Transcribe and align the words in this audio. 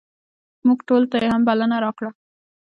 موږ 0.67 0.79
ټولو 0.87 1.05
ته 1.11 1.17
یې 1.21 1.27
هم 1.33 1.41
بلنه 1.47 1.77
راکړه. 1.85 2.09